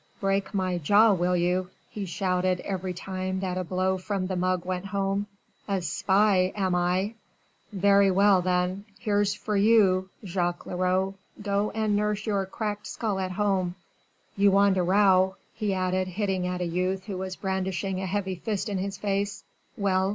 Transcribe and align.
"Break 0.19 0.55
my 0.55 0.79
jaw, 0.79 1.13
will 1.13 1.37
you," 1.37 1.69
he 1.91 2.05
shouted 2.05 2.59
every 2.61 2.91
time 2.91 3.39
that 3.41 3.55
a 3.59 3.63
blow 3.63 3.99
from 3.99 4.25
the 4.25 4.35
mug 4.35 4.65
went 4.65 4.85
home, 4.87 5.27
"a 5.67 5.83
spy 5.83 6.51
am 6.55 6.73
I? 6.73 7.13
Very 7.71 8.09
well 8.09 8.41
then, 8.41 8.85
here's 8.97 9.35
for 9.35 9.55
you, 9.55 10.09
Jacques 10.25 10.65
Leroux; 10.65 11.13
go 11.39 11.69
and 11.75 11.95
nurse 11.95 12.25
your 12.25 12.47
cracked 12.47 12.87
skull 12.87 13.19
at 13.19 13.33
home. 13.33 13.75
You 14.35 14.49
want 14.49 14.77
a 14.77 14.81
row," 14.83 15.35
he 15.53 15.71
added 15.71 16.07
hitting 16.07 16.47
at 16.47 16.61
a 16.61 16.65
youth 16.65 17.03
who 17.05 17.23
brandished 17.39 17.83
a 17.83 17.91
heavy 18.07 18.33
fist 18.37 18.69
in 18.69 18.79
his 18.79 18.97
face, 18.97 19.43
"well! 19.77 20.09